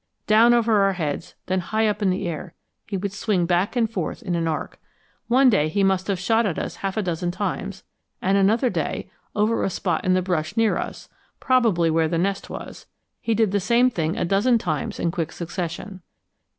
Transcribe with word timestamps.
Down 0.25 0.51
over 0.55 0.81
our 0.81 0.93
heads, 0.93 1.33
and 1.45 1.45
then 1.45 1.59
high 1.67 1.87
up 1.87 2.01
in 2.01 2.09
the 2.09 2.27
air, 2.27 2.55
he 2.87 2.97
would 2.97 3.13
swing 3.13 3.45
back 3.45 3.75
and 3.75 3.87
forth 3.87 4.23
in 4.23 4.33
an 4.33 4.47
arc. 4.47 4.79
One 5.27 5.47
day 5.47 5.69
he 5.69 5.83
must 5.83 6.07
have 6.07 6.17
shot 6.17 6.43
at 6.47 6.57
us 6.57 6.77
half 6.77 6.97
a 6.97 7.03
dozen 7.03 7.29
times, 7.29 7.83
and 8.19 8.35
another 8.35 8.71
day, 8.71 9.11
over 9.35 9.61
a 9.63 9.69
spot 9.69 10.03
in 10.03 10.15
the 10.15 10.23
brush 10.23 10.57
near 10.57 10.75
us, 10.77 11.07
probably, 11.39 11.91
where 11.91 12.07
the 12.07 12.17
nest 12.17 12.49
was, 12.49 12.87
he 13.21 13.35
did 13.35 13.51
the 13.51 13.59
same 13.59 13.91
thing 13.91 14.17
a 14.17 14.25
dozen 14.25 14.57
times 14.57 14.99
in 14.99 15.11
quick 15.11 15.31
succession. 15.31 16.01